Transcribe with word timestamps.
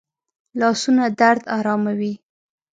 لاسونه 0.59 1.05
درد 1.19 1.41
آراموي 1.57 2.13